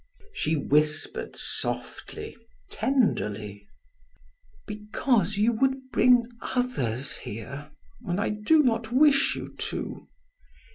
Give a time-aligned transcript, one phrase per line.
[0.33, 2.35] She whispered softly,
[2.71, 3.67] tenderly:
[4.65, 7.69] "Because you would bring others here,
[8.05, 10.07] and I do not wish you to."